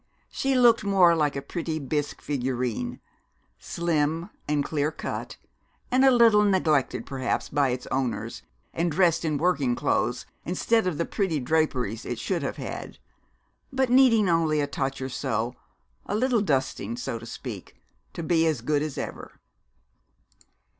[0.31, 2.99] She looked more like a pretty bisque figurine;
[3.59, 5.37] slim and clear cut,
[5.91, 8.41] and a little neglected, perhaps, by its owners,
[8.73, 12.97] and dressed in working clothes instead of the pretty draperies it should have had;
[13.71, 15.53] but needing only a touch or so,
[16.07, 17.75] a little dusting, so to speak,
[18.13, 19.33] to be as good as ever.